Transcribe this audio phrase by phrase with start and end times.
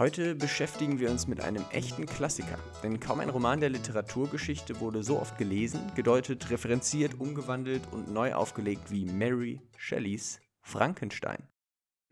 [0.00, 5.02] Heute beschäftigen wir uns mit einem echten Klassiker, denn kaum ein Roman der Literaturgeschichte wurde
[5.02, 11.46] so oft gelesen, gedeutet, referenziert, umgewandelt und neu aufgelegt wie Mary Shelleys Frankenstein.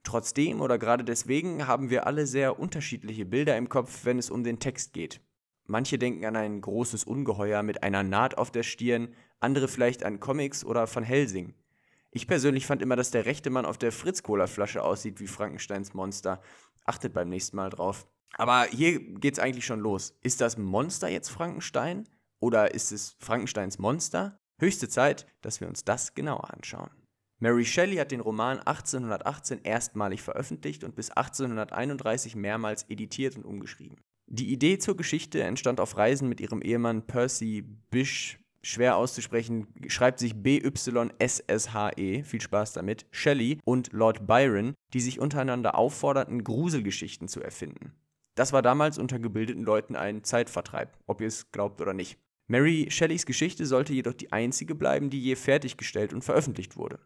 [0.02, 4.44] Trotzdem oder gerade deswegen haben wir alle sehr unterschiedliche Bilder im Kopf, wenn es um
[4.44, 5.22] den Text geht.
[5.70, 10.18] Manche denken an ein großes Ungeheuer mit einer Naht auf der Stirn, andere vielleicht an
[10.18, 11.52] Comics oder Van Helsing.
[12.10, 16.40] Ich persönlich fand immer, dass der rechte Mann auf der Fritz-Cola-Flasche aussieht wie Frankensteins Monster.
[16.86, 18.08] Achtet beim nächsten Mal drauf.
[18.38, 20.16] Aber hier geht's eigentlich schon los.
[20.22, 22.08] Ist das Monster jetzt Frankenstein?
[22.40, 24.40] Oder ist es Frankensteins Monster?
[24.58, 26.90] Höchste Zeit, dass wir uns das genauer anschauen.
[27.40, 34.00] Mary Shelley hat den Roman 1818 erstmalig veröffentlicht und bis 1831 mehrmals editiert und umgeschrieben.
[34.30, 40.18] Die Idee zur Geschichte entstand auf Reisen mit ihrem Ehemann Percy Bysshe schwer auszusprechen, schreibt
[40.18, 47.40] sich B-Y-S-S-H-E, viel Spaß damit, Shelley und Lord Byron, die sich untereinander aufforderten, Gruselgeschichten zu
[47.40, 47.94] erfinden.
[48.34, 52.18] Das war damals unter gebildeten Leuten ein Zeitvertreib, ob ihr es glaubt oder nicht.
[52.48, 56.98] Mary Shelleys Geschichte sollte jedoch die einzige bleiben, die je fertiggestellt und veröffentlicht wurde.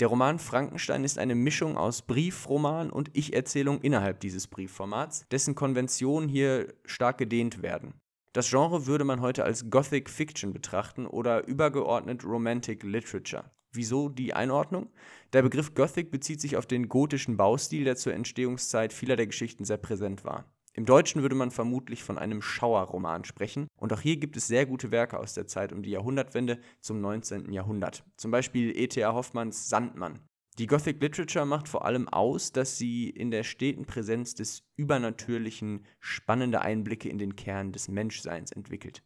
[0.00, 6.28] Der Roman Frankenstein ist eine Mischung aus Briefroman und Ich-Erzählung innerhalb dieses Briefformats, dessen Konventionen
[6.28, 7.94] hier stark gedehnt werden.
[8.32, 13.50] Das Genre würde man heute als Gothic Fiction betrachten oder übergeordnet Romantic Literature.
[13.72, 14.88] Wieso die Einordnung?
[15.32, 19.64] Der Begriff Gothic bezieht sich auf den gotischen Baustil, der zur Entstehungszeit vieler der Geschichten
[19.64, 20.44] sehr präsent war.
[20.78, 24.64] Im Deutschen würde man vermutlich von einem Schauerroman sprechen, und auch hier gibt es sehr
[24.64, 27.52] gute Werke aus der Zeit um die Jahrhundertwende zum 19.
[27.52, 28.04] Jahrhundert.
[28.16, 29.12] Zum Beispiel E.T.A.
[29.12, 30.20] Hoffmanns Sandmann
[30.60, 35.84] die Gothic Literature macht vor allem aus, dass sie in der steten Präsenz des Übernatürlichen
[35.98, 39.02] spannende Einblicke in den Kern des Menschseins entwickelt.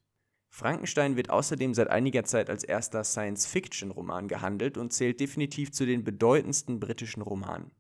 [0.51, 6.05] Frankenstein wird außerdem seit einiger Zeit als erster Science-Fiction-Roman gehandelt und zählt definitiv zu den
[6.05, 7.71] bedeutendsten britischen Romanen.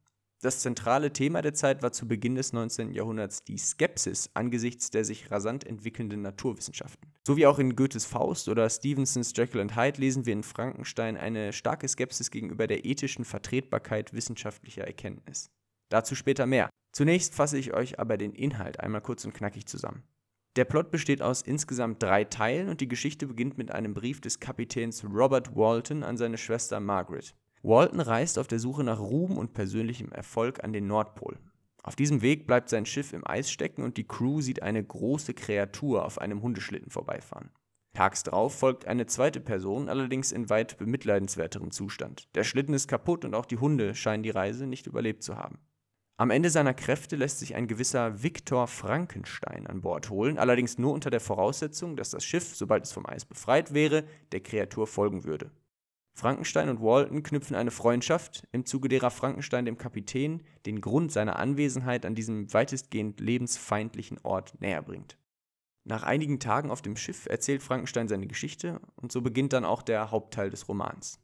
[0.42, 2.91] Das zentrale Thema der Zeit war zu Beginn des 19.
[2.91, 7.12] Jahrhunderts die Skepsis angesichts der sich rasant entwickelnden Naturwissenschaften.
[7.25, 11.16] So wie auch in Goethes Faust oder Stevensons Jekyll and Hyde lesen wir in Frankenstein
[11.16, 15.52] eine starke Skepsis gegenüber der ethischen Vertretbarkeit wissenschaftlicher Erkenntnis.
[15.91, 16.70] Dazu später mehr.
[16.91, 20.02] Zunächst fasse ich euch aber den Inhalt einmal kurz und knackig zusammen.
[20.56, 24.41] Der Plot besteht aus insgesamt drei Teilen und die Geschichte beginnt mit einem Brief des
[24.41, 27.32] Kapitäns Robert Walton an seine Schwester Margaret.
[27.62, 31.39] Walton reist auf der Suche nach Ruhm und persönlichem Erfolg an den Nordpol.
[31.84, 35.34] Auf diesem Weg bleibt sein Schiff im Eis stecken und die Crew sieht eine große
[35.34, 37.50] Kreatur auf einem Hundeschlitten vorbeifahren.
[37.95, 42.28] Tags darauf folgt eine zweite Person, allerdings in weit bemitleidenswerterem Zustand.
[42.34, 45.59] Der Schlitten ist kaputt und auch die Hunde scheinen die Reise nicht überlebt zu haben.
[46.17, 50.93] Am Ende seiner Kräfte lässt sich ein gewisser Viktor Frankenstein an Bord holen, allerdings nur
[50.93, 55.25] unter der Voraussetzung, dass das Schiff, sobald es vom Eis befreit wäre, der Kreatur folgen
[55.25, 55.50] würde.
[56.15, 61.39] Frankenstein und Walton knüpfen eine Freundschaft, im Zuge derer Frankenstein dem Kapitän den Grund seiner
[61.39, 65.17] Anwesenheit an diesem weitestgehend lebensfeindlichen Ort näherbringt.
[65.84, 69.83] Nach einigen Tagen auf dem Schiff erzählt Frankenstein seine Geschichte und so beginnt dann auch
[69.83, 71.19] der Hauptteil des Romans.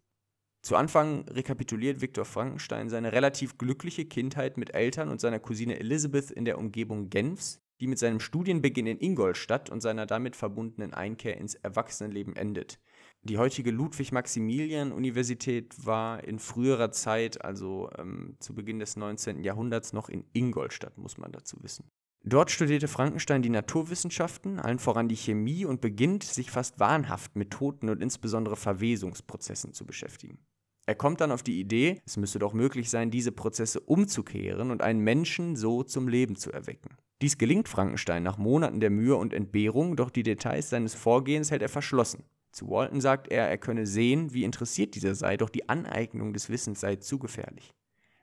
[0.63, 6.31] Zu Anfang rekapituliert Viktor Frankenstein seine relativ glückliche Kindheit mit Eltern und seiner Cousine Elizabeth
[6.33, 11.37] in der Umgebung Genfs, die mit seinem Studienbeginn in Ingolstadt und seiner damit verbundenen Einkehr
[11.37, 12.81] ins Erwachsenenleben endet,
[13.29, 19.45] die heutige Ludwig-Maximilian-Universität war in früherer Zeit, also ähm, zu Beginn des 19.
[19.45, 21.85] Jahrhunderts, noch in Ingolstadt, muss man dazu wissen.
[22.25, 27.51] Dort studierte Frankenstein die Naturwissenschaften, allen voran die Chemie, und beginnt, sich fast wahnhaft mit
[27.51, 30.39] Toten und insbesondere Verwesungsprozessen zu beschäftigen.
[30.87, 34.83] Er kommt dann auf die Idee, es müsse doch möglich sein, diese Prozesse umzukehren und
[34.83, 36.97] einen Menschen so zum Leben zu erwecken.
[37.21, 41.63] Dies gelingt Frankenstein nach Monaten der Mühe und Entbehrung, doch die Details seines Vorgehens hält
[41.63, 42.25] er verschlossen.
[42.51, 46.49] Zu Walton sagt er, er könne sehen, wie interessiert dieser sei, doch die Aneignung des
[46.49, 47.75] Wissens sei zu gefährlich.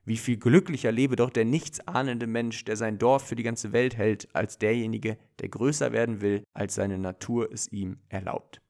[0.04, 3.98] Wie viel glücklicher lebe doch der nichtsahnende Mensch, der sein Dorf für die ganze Welt
[3.98, 8.62] hält, als derjenige, der größer werden will, als seine Natur es ihm erlaubt.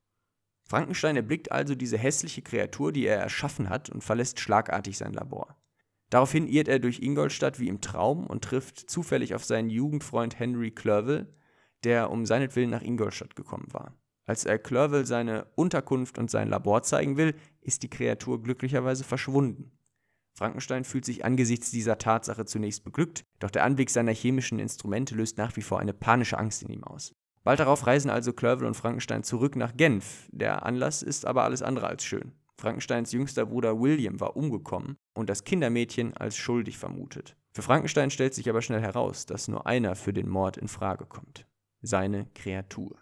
[0.68, 5.58] Frankenstein erblickt also diese hässliche Kreatur, die er erschaffen hat, und verlässt schlagartig sein Labor.
[6.10, 10.72] Daraufhin irrt er durch Ingolstadt wie im Traum und trifft zufällig auf seinen Jugendfreund Henry
[10.72, 11.28] Clerval,
[11.84, 13.94] der um seinetwillen nach Ingolstadt gekommen war.
[14.26, 19.72] Als er Clerval seine Unterkunft und sein Labor zeigen will, ist die Kreatur glücklicherweise verschwunden.
[20.34, 25.38] Frankenstein fühlt sich angesichts dieser Tatsache zunächst beglückt, doch der Anblick seiner chemischen Instrumente löst
[25.38, 27.14] nach wie vor eine panische Angst in ihm aus.
[27.44, 30.28] Bald darauf reisen also Clerval und Frankenstein zurück nach Genf.
[30.32, 32.34] Der Anlass ist aber alles andere als schön.
[32.58, 37.38] Frankensteins jüngster Bruder William war umgekommen und das Kindermädchen als schuldig vermutet.
[37.54, 41.06] Für Frankenstein stellt sich aber schnell heraus, dass nur einer für den Mord in Frage
[41.06, 41.48] kommt.
[41.82, 42.98] Seine Kreatur.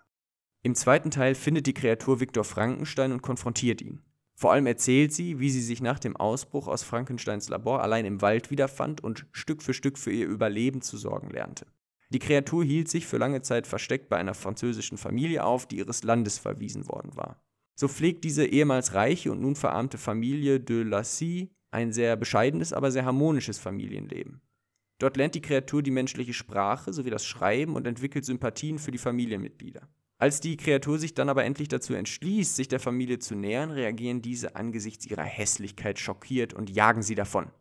[0.65, 4.01] Im zweiten Teil findet die Kreatur Viktor Frankenstein und konfrontiert ihn.
[4.33, 8.21] Vor allem erzählt sie, wie sie sich nach dem Ausbruch aus Frankensteins Labor allein im
[8.21, 11.67] Wald wiederfand und Stück für Stück für ihr Überleben zu sorgen lernte.
[12.11, 16.03] Die Kreatur hielt sich für lange Zeit versteckt bei einer französischen Familie auf, die ihres
[16.03, 17.43] Landes verwiesen worden war.
[17.75, 22.89] So pflegt diese ehemals reiche und nun verarmte Familie de Lacy ein sehr bescheidenes, aber
[22.89, 24.41] sehr harmonisches Familienleben.
[24.99, 28.97] Dort lernt die Kreatur die menschliche Sprache sowie das Schreiben und entwickelt Sympathien für die
[28.97, 29.89] Familienmitglieder.
[30.23, 34.21] Als die Kreatur sich dann aber endlich dazu entschließt, sich der Familie zu nähern, reagieren
[34.21, 37.51] diese angesichts ihrer Hässlichkeit schockiert und jagen sie davon.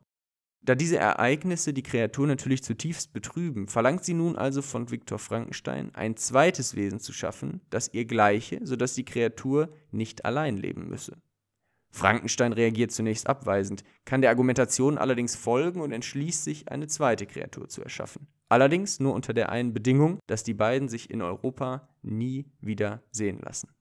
[0.61, 5.93] Da diese Ereignisse die Kreatur natürlich zutiefst betrüben, verlangt sie nun also von Viktor Frankenstein,
[5.97, 11.21] ein zweites Wesen zu schaffen, das ihr gleiche, sodass die Kreatur nicht allein leben müsse.
[11.91, 17.69] Frankenstein reagiert zunächst abweisend, kann der Argumentation allerdings folgen und entschließt sich, eine zweite Kreatur
[17.69, 18.29] zu erschaffen.
[18.53, 23.41] Allerdings nur unter der einen Bedingung, dass die beiden sich in Europa nie wieder sehen
[23.41, 23.75] lassen.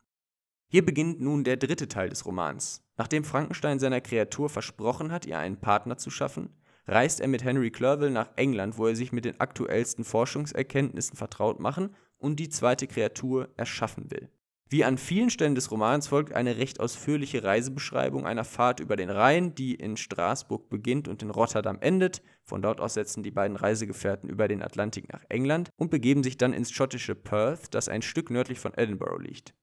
[0.71, 2.81] Hier beginnt nun der dritte Teil des Romans.
[2.95, 6.55] Nachdem Frankenstein seiner Kreatur versprochen hat, ihr einen Partner zu schaffen,
[6.87, 11.59] reist er mit Henry Clerval nach England, wo er sich mit den aktuellsten Forschungserkenntnissen vertraut
[11.59, 14.29] machen und die zweite Kreatur erschaffen will.
[14.73, 19.09] Wie an vielen Stellen des Romans folgt eine recht ausführliche Reisebeschreibung einer Fahrt über den
[19.09, 22.21] Rhein, die in Straßburg beginnt und in Rotterdam endet.
[22.45, 26.37] Von dort aus setzen die beiden Reisegefährten über den Atlantik nach England und begeben sich
[26.37, 29.53] dann ins schottische Perth, das ein Stück nördlich von Edinburgh liegt.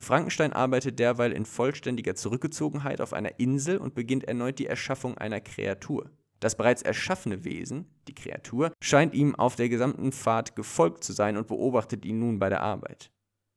[0.00, 5.40] Frankenstein arbeitet derweil in vollständiger Zurückgezogenheit auf einer Insel und beginnt erneut die Erschaffung einer
[5.40, 6.10] Kreatur.
[6.40, 11.36] Das bereits erschaffene Wesen, die Kreatur, scheint ihm auf der gesamten Fahrt gefolgt zu sein
[11.36, 13.12] und beobachtet ihn nun bei der Arbeit.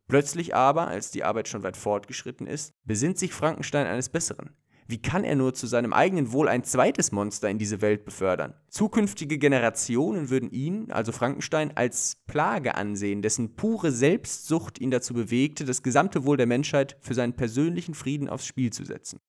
[0.10, 4.56] Plötzlich aber, als die Arbeit schon weit fortgeschritten ist, besinnt sich Frankenstein eines Besseren.
[4.88, 8.56] Wie kann er nur zu seinem eigenen Wohl ein zweites Monster in diese Welt befördern?
[8.70, 15.64] Zukünftige Generationen würden ihn, also Frankenstein, als Plage ansehen, dessen pure Selbstsucht ihn dazu bewegte,
[15.64, 19.20] das gesamte Wohl der Menschheit für seinen persönlichen Frieden aufs Spiel zu setzen.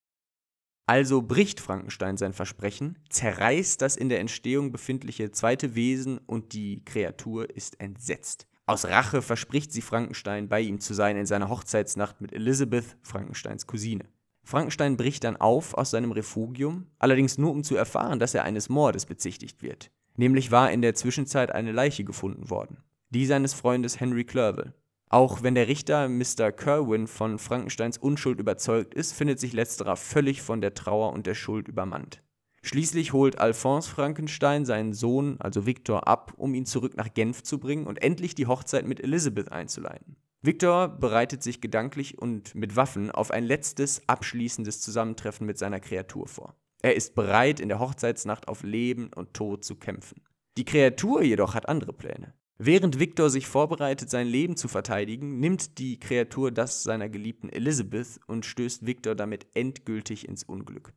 [0.87, 6.83] Also bricht Frankenstein sein Versprechen, zerreißt das in der Entstehung befindliche zweite Wesen und die
[6.87, 8.47] Kreatur ist entsetzt.
[8.71, 13.67] Aus Rache verspricht sie Frankenstein, bei ihm zu sein in seiner Hochzeitsnacht mit Elizabeth, Frankensteins
[13.67, 14.05] Cousine.
[14.45, 18.69] Frankenstein bricht dann auf aus seinem Refugium, allerdings nur um zu erfahren, dass er eines
[18.69, 19.91] Mordes bezichtigt wird.
[20.15, 22.77] Nämlich war in der Zwischenzeit eine Leiche gefunden worden,
[23.09, 24.73] die seines Freundes Henry Clerval.
[25.09, 26.53] Auch wenn der Richter Mr.
[26.53, 31.35] Kerwin von Frankensteins Unschuld überzeugt ist, findet sich letzterer völlig von der Trauer und der
[31.35, 32.23] Schuld übermannt.
[32.63, 37.59] Schließlich holt Alphonse Frankenstein seinen Sohn, also Victor, ab, um ihn zurück nach Genf zu
[37.59, 40.17] bringen und endlich die Hochzeit mit Elizabeth einzuleiten.
[40.43, 46.29] Victor bereitet sich gedanklich und mit Waffen auf ein letztes, abschließendes Zusammentreffen mit seiner Kreatur
[46.29, 46.55] vor.
[46.83, 50.23] Er ist bereit, in der Hochzeitsnacht auf Leben und Tod zu kämpfen.
[50.57, 52.35] Die Kreatur jedoch hat andere Pläne.
[52.57, 58.21] Während Victor sich vorbereitet, sein Leben zu verteidigen, nimmt die Kreatur das seiner geliebten Elizabeth
[58.27, 60.93] und stößt Victor damit endgültig ins Unglück.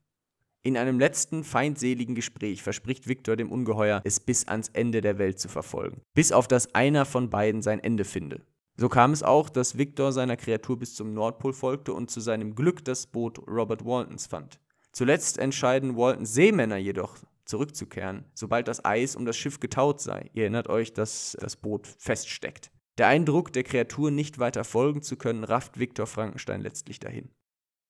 [0.65, 5.38] In einem letzten feindseligen Gespräch verspricht Victor dem Ungeheuer, es bis ans Ende der Welt
[5.38, 8.39] zu verfolgen, bis auf das einer von beiden sein Ende finde.
[8.77, 12.56] So kam es auch, dass Victor seiner Kreatur bis zum Nordpol folgte und zu seinem
[12.56, 14.62] Glück das Boot Robert Waltons fand.
[14.94, 20.30] Zuletzt entscheiden Waltons Seemänner jedoch, zurückzukehren, sobald das Eis um das Schiff getaut sei.
[20.33, 22.71] Ihr erinnert euch, dass das Boot feststeckt.
[22.98, 27.31] Der Eindruck, der Kreatur nicht weiter folgen zu können, rafft Victor Frankenstein letztlich dahin.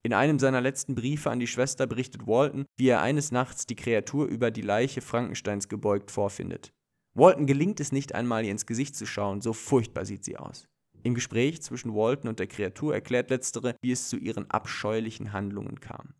[0.05, 3.77] In einem seiner letzten Briefe an die Schwester berichtet Walton, wie er eines Nachts die
[3.77, 6.73] Kreatur über die Leiche Frankensteins gebeugt vorfindet.
[7.13, 10.67] Walton gelingt es nicht einmal, ihr ins Gesicht zu schauen, so furchtbar sieht sie aus.
[11.03, 15.79] Im Gespräch zwischen Walton und der Kreatur erklärt letztere, wie es zu ihren abscheulichen Handlungen
[15.79, 16.13] kam.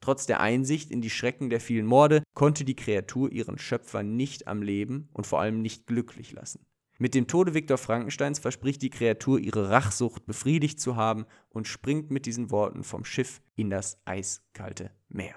[0.00, 4.48] Trotz der Einsicht in die Schrecken der vielen Morde konnte die Kreatur ihren Schöpfer nicht
[4.48, 6.66] am Leben und vor allem nicht glücklich lassen.
[6.98, 12.10] Mit dem Tode Viktor Frankensteins verspricht die Kreatur, ihre Rachsucht befriedigt zu haben und springt
[12.10, 15.34] mit diesen Worten vom Schiff in das eiskalte Meer.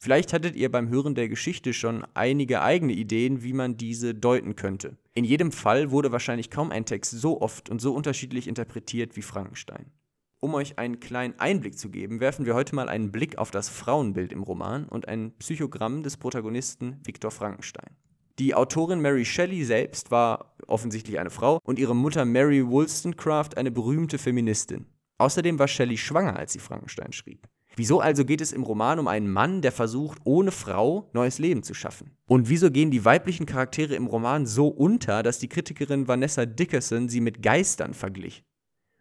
[0.00, 4.54] Vielleicht hattet ihr beim Hören der Geschichte schon einige eigene Ideen, wie man diese deuten
[4.54, 4.96] könnte.
[5.14, 9.22] In jedem Fall wurde wahrscheinlich kaum ein Text so oft und so unterschiedlich interpretiert wie
[9.22, 9.90] Frankenstein.
[10.38, 13.68] Um euch einen kleinen Einblick zu geben, werfen wir heute mal einen Blick auf das
[13.68, 17.96] Frauenbild im Roman und ein Psychogramm des Protagonisten Viktor Frankenstein.
[18.38, 23.72] Die Autorin Mary Shelley selbst war offensichtlich eine Frau und ihre Mutter Mary Wollstonecraft eine
[23.72, 24.86] berühmte Feministin.
[25.18, 27.48] Außerdem war Shelley schwanger, als sie Frankenstein schrieb.
[27.74, 31.64] Wieso also geht es im Roman um einen Mann, der versucht, ohne Frau neues Leben
[31.64, 32.12] zu schaffen?
[32.28, 37.08] Und wieso gehen die weiblichen Charaktere im Roman so unter, dass die Kritikerin Vanessa Dickerson
[37.08, 38.44] sie mit Geistern verglich?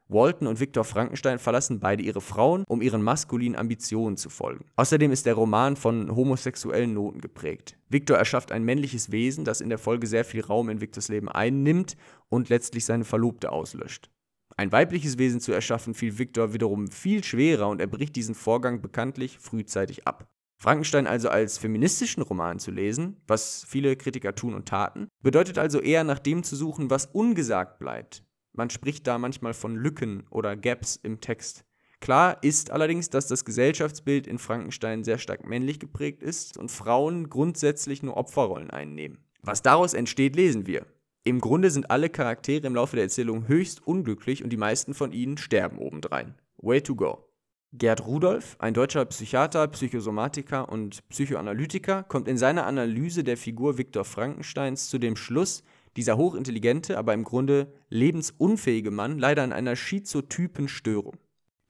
[0.09, 4.65] Walton und Viktor Frankenstein verlassen beide ihre Frauen, um ihren maskulinen Ambitionen zu folgen.
[4.75, 7.77] Außerdem ist der Roman von homosexuellen Noten geprägt.
[7.89, 11.29] Viktor erschafft ein männliches Wesen, das in der Folge sehr viel Raum in Viktors Leben
[11.29, 11.97] einnimmt
[12.29, 14.09] und letztlich seine Verlobte auslöscht.
[14.55, 18.81] Ein weibliches Wesen zu erschaffen fiel Victor wiederum viel schwerer und er bricht diesen Vorgang
[18.81, 20.27] bekanntlich frühzeitig ab.
[20.59, 25.79] Frankenstein also als feministischen Roman zu lesen, was viele Kritiker tun und taten, bedeutet also
[25.79, 28.23] eher nach dem zu suchen, was ungesagt bleibt.
[28.57, 31.63] Man spricht da manchmal von Lücken oder Gaps im Text.
[31.99, 37.29] Klar ist allerdings, dass das Gesellschaftsbild in Frankenstein sehr stark männlich geprägt ist und Frauen
[37.29, 39.19] grundsätzlich nur Opferrollen einnehmen.
[39.43, 40.87] Was daraus entsteht, lesen wir.
[41.23, 45.11] Im Grunde sind alle Charaktere im Laufe der Erzählung höchst unglücklich und die meisten von
[45.11, 46.33] ihnen sterben obendrein.
[46.57, 47.27] Way to go.
[47.73, 54.05] Gerd Rudolph, ein deutscher Psychiater, Psychosomatiker und Psychoanalytiker, kommt in seiner Analyse der Figur Viktor
[54.05, 55.63] Frankensteins zu dem Schluss,
[55.97, 61.17] dieser hochintelligente, aber im Grunde lebensunfähige Mann leider an einer schizotypen Störung.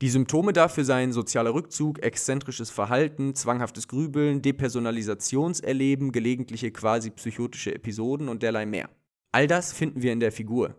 [0.01, 8.29] Die Symptome dafür seien sozialer Rückzug, exzentrisches Verhalten, zwanghaftes Grübeln, Depersonalisationserleben, gelegentliche quasi psychotische Episoden
[8.29, 8.91] und derlei mehr.
[9.31, 10.75] All das finden wir in der Figur.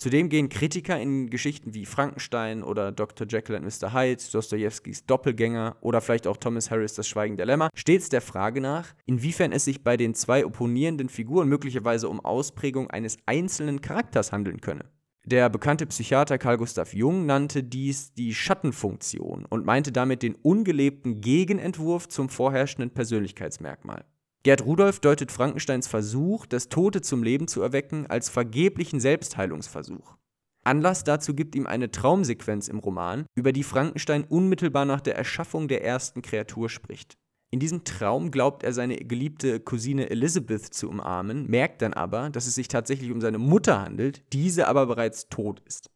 [0.00, 3.26] Zudem gehen Kritiker in Geschichten wie Frankenstein oder Dr.
[3.28, 3.92] Jekyll and Mr.
[3.92, 8.60] Hyde, Dostojewskis Doppelgänger oder vielleicht auch Thomas Harris Das Schweigen der Lämmer stets der Frage
[8.60, 14.30] nach, inwiefern es sich bei den zwei opponierenden Figuren möglicherweise um Ausprägung eines einzelnen Charakters
[14.30, 14.84] handeln könne.
[15.24, 21.20] Der bekannte Psychiater Carl Gustav Jung nannte dies die Schattenfunktion und meinte damit den ungelebten
[21.20, 24.04] Gegenentwurf zum vorherrschenden Persönlichkeitsmerkmal.
[24.44, 30.16] Gerd Rudolph deutet Frankensteins Versuch, das Tote zum Leben zu erwecken, als vergeblichen Selbstheilungsversuch.
[30.64, 35.66] Anlass dazu gibt ihm eine Traumsequenz im Roman, über die Frankenstein unmittelbar nach der Erschaffung
[35.66, 37.16] der ersten Kreatur spricht.
[37.50, 42.46] In diesem Traum glaubt er seine geliebte Cousine Elizabeth zu umarmen, merkt dann aber, dass
[42.46, 45.90] es sich tatsächlich um seine Mutter handelt, diese aber bereits tot ist.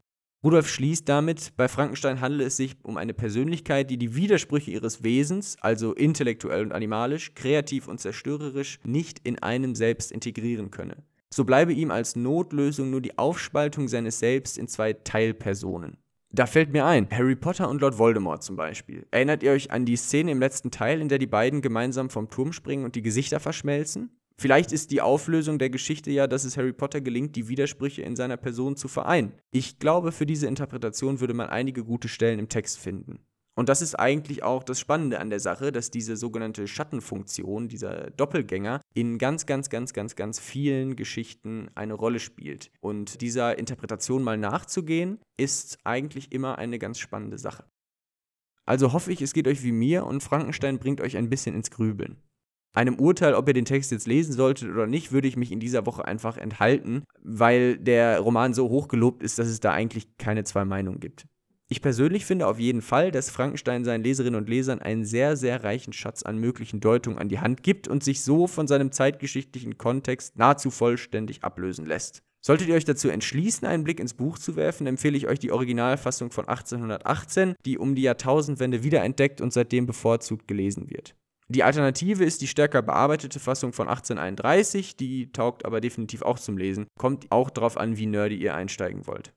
[0.45, 5.05] Rudolf schließt damit, bei Frankenstein handele es sich um eine Persönlichkeit, die die Widersprüche ihres
[5.05, 10.97] Wesens, also intellektuell und animalisch, kreativ und zerstörerisch, nicht in einem selbst integrieren könne.
[11.33, 15.97] So bleibe ihm als Notlösung nur die Aufspaltung seines Selbst in zwei Teilpersonen.
[16.35, 19.07] Da fällt mir ein, Harry Potter und Lord Voldemort zum Beispiel.
[19.11, 22.31] Erinnert ihr euch an die Szene im letzten Teil, in der die beiden gemeinsam vom
[22.31, 24.11] Turm springen und die Gesichter verschmelzen?
[24.43, 28.17] Vielleicht ist die Auflösung der Geschichte ja, dass es Harry Potter gelingt, die Widersprüche in
[28.17, 29.35] seiner Person zu vereinen.
[29.53, 33.21] Ich glaube, für diese Interpretation würde man einige gute Stellen im Text finden.
[33.55, 38.11] Und das ist eigentlich auch das Spannende an der Sache, dass diese sogenannte Schattenfunktion, dieser
[38.11, 42.73] Doppelgänger, in ganz, ganz, ganz, ganz, ganz vielen Geschichten eine Rolle spielt.
[42.81, 47.65] Und dieser Interpretation mal nachzugehen, ist eigentlich immer eine ganz spannende Sache.
[48.65, 51.71] Also hoffe ich, es geht euch wie mir und Frankenstein bringt euch ein bisschen ins
[51.71, 52.17] Grübeln.
[52.75, 55.61] Einem Urteil, ob ihr den Text jetzt lesen solltet oder nicht, würde ich mich in
[55.61, 60.17] dieser Woche einfach enthalten, weil der Roman so hoch gelobt ist, dass es da eigentlich
[60.17, 61.27] keine zwei Meinungen gibt.
[61.69, 65.65] Ich persönlich finde auf jeden Fall, dass Frankenstein seinen Leserinnen und Lesern einen sehr, sehr
[65.65, 69.79] reichen Schatz an möglichen Deutungen an die Hand gibt und sich so von seinem zeitgeschichtlichen
[69.79, 72.23] Kontext nahezu vollständig ablösen lässt.
[72.43, 75.53] Solltet ihr euch dazu entschließen, einen Blick ins Buch zu werfen, empfehle ich euch die
[75.53, 81.15] Originalfassung von 1818, die um die Jahrtausendwende wiederentdeckt und seitdem bevorzugt gelesen wird.
[81.53, 86.57] Die Alternative ist die stärker bearbeitete Fassung von 1831, die taugt aber definitiv auch zum
[86.57, 86.87] Lesen.
[86.99, 89.35] Kommt auch darauf an, wie nerdy ihr einsteigen wollt.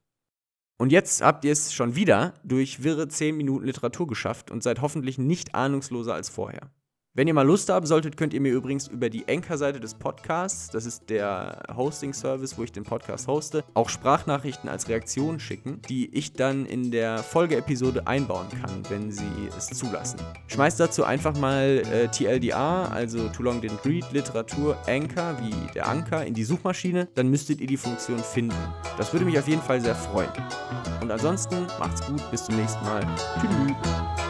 [0.78, 4.82] Und jetzt habt ihr es schon wieder durch wirre 10 Minuten Literatur geschafft und seid
[4.82, 6.72] hoffentlich nicht ahnungsloser als vorher.
[7.18, 10.70] Wenn ihr mal Lust haben solltet, könnt ihr mir übrigens über die Anchor-Seite des Podcasts,
[10.70, 16.14] das ist der Hosting-Service, wo ich den Podcast hoste, auch Sprachnachrichten als Reaktion schicken, die
[16.14, 20.20] ich dann in der Folgeepisode einbauen kann, wenn sie es zulassen.
[20.48, 25.88] Schmeißt dazu einfach mal äh, TLDR, also Too Long Didn't Read, Literatur, Anchor, wie der
[25.88, 28.58] Anker, in die Suchmaschine, dann müsstet ihr die Funktion finden.
[28.98, 30.32] Das würde mich auf jeden Fall sehr freuen.
[31.00, 33.08] Und ansonsten macht's gut, bis zum nächsten Mal.
[33.40, 34.25] Tschüss.